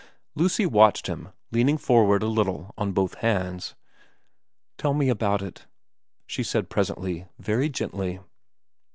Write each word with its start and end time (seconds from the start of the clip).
Lucy 0.33 0.65
watched 0.65 1.05
him, 1.05 1.29
leaning 1.51 1.77
forward 1.77 2.23
a 2.23 2.27
little 2.27 2.73
on 2.75 2.91
both 2.91 3.13
hands. 3.19 3.75
* 4.29 4.77
Tell 4.79 4.95
me 4.95 5.09
about 5.09 5.43
it,' 5.43 5.67
she 6.25 6.41
said 6.41 6.71
presently, 6.71 7.27
very 7.37 7.69
gently. 7.69 8.19